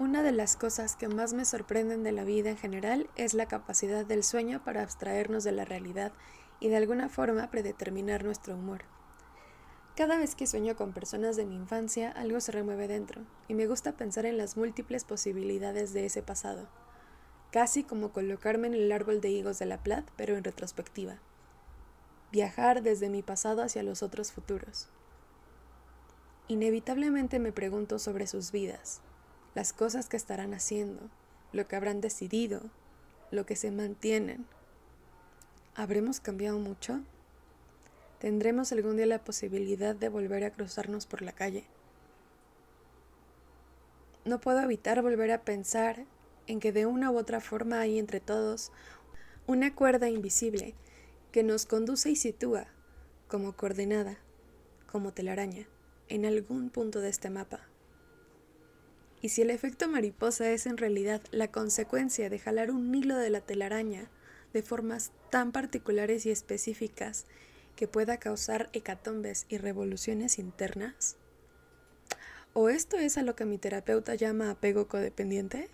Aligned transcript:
Una 0.00 0.22
de 0.22 0.32
las 0.32 0.56
cosas 0.56 0.96
que 0.96 1.08
más 1.08 1.34
me 1.34 1.44
sorprenden 1.44 2.02
de 2.02 2.12
la 2.12 2.24
vida 2.24 2.48
en 2.48 2.56
general 2.56 3.10
es 3.16 3.34
la 3.34 3.44
capacidad 3.44 4.06
del 4.06 4.24
sueño 4.24 4.64
para 4.64 4.82
abstraernos 4.82 5.44
de 5.44 5.52
la 5.52 5.66
realidad 5.66 6.12
y 6.58 6.70
de 6.70 6.78
alguna 6.78 7.10
forma 7.10 7.50
predeterminar 7.50 8.24
nuestro 8.24 8.54
humor. 8.54 8.84
Cada 9.96 10.16
vez 10.16 10.34
que 10.34 10.46
sueño 10.46 10.74
con 10.74 10.94
personas 10.94 11.36
de 11.36 11.44
mi 11.44 11.54
infancia, 11.54 12.10
algo 12.12 12.40
se 12.40 12.50
remueve 12.50 12.88
dentro, 12.88 13.20
y 13.46 13.52
me 13.52 13.66
gusta 13.66 13.92
pensar 13.92 14.24
en 14.24 14.38
las 14.38 14.56
múltiples 14.56 15.04
posibilidades 15.04 15.92
de 15.92 16.06
ese 16.06 16.22
pasado, 16.22 16.66
casi 17.52 17.84
como 17.84 18.10
colocarme 18.10 18.68
en 18.68 18.74
el 18.74 18.90
árbol 18.92 19.20
de 19.20 19.28
higos 19.28 19.58
de 19.58 19.66
la 19.66 19.82
Plat, 19.82 20.08
pero 20.16 20.34
en 20.34 20.44
retrospectiva. 20.44 21.18
Viajar 22.32 22.82
desde 22.82 23.10
mi 23.10 23.20
pasado 23.20 23.62
hacia 23.62 23.82
los 23.82 24.02
otros 24.02 24.32
futuros. 24.32 24.88
Inevitablemente 26.48 27.38
me 27.38 27.52
pregunto 27.52 27.98
sobre 27.98 28.26
sus 28.26 28.50
vidas, 28.50 29.02
las 29.54 29.72
cosas 29.72 30.08
que 30.08 30.16
estarán 30.16 30.54
haciendo, 30.54 31.00
lo 31.52 31.66
que 31.66 31.76
habrán 31.76 32.00
decidido, 32.00 32.62
lo 33.30 33.46
que 33.46 33.56
se 33.56 33.70
mantienen. 33.70 34.46
¿Habremos 35.74 36.20
cambiado 36.20 36.58
mucho? 36.58 37.00
¿Tendremos 38.18 38.70
algún 38.72 38.96
día 38.96 39.06
la 39.06 39.24
posibilidad 39.24 39.94
de 39.94 40.08
volver 40.08 40.44
a 40.44 40.50
cruzarnos 40.50 41.06
por 41.06 41.22
la 41.22 41.32
calle? 41.32 41.64
No 44.24 44.40
puedo 44.40 44.60
evitar 44.60 45.00
volver 45.00 45.32
a 45.32 45.42
pensar 45.42 46.04
en 46.46 46.60
que 46.60 46.72
de 46.72 46.86
una 46.86 47.10
u 47.10 47.18
otra 47.18 47.40
forma 47.40 47.80
hay 47.80 47.98
entre 47.98 48.20
todos 48.20 48.72
una 49.46 49.74
cuerda 49.74 50.08
invisible 50.08 50.74
que 51.32 51.42
nos 51.42 51.64
conduce 51.64 52.10
y 52.10 52.16
sitúa 52.16 52.66
como 53.28 53.56
coordenada, 53.56 54.18
como 54.90 55.12
telaraña, 55.12 55.66
en 56.08 56.26
algún 56.26 56.70
punto 56.70 57.00
de 57.00 57.08
este 57.08 57.30
mapa. 57.30 57.60
Y 59.22 59.28
si 59.28 59.42
el 59.42 59.50
efecto 59.50 59.88
mariposa 59.88 60.50
es 60.50 60.66
en 60.66 60.76
realidad 60.76 61.20
la 61.30 61.48
consecuencia 61.48 62.30
de 62.30 62.38
jalar 62.38 62.70
un 62.70 62.94
hilo 62.94 63.16
de 63.16 63.30
la 63.30 63.40
telaraña 63.40 64.08
de 64.52 64.62
formas 64.62 65.12
tan 65.30 65.52
particulares 65.52 66.26
y 66.26 66.30
específicas 66.30 67.26
que 67.76 67.86
pueda 67.86 68.18
causar 68.18 68.70
hecatombes 68.72 69.46
y 69.48 69.58
revoluciones 69.58 70.38
internas? 70.38 71.16
¿O 72.52 72.68
esto 72.68 72.96
es 72.96 73.16
a 73.16 73.22
lo 73.22 73.36
que 73.36 73.44
mi 73.44 73.58
terapeuta 73.58 74.14
llama 74.14 74.50
apego 74.50 74.88
codependiente? 74.88 75.68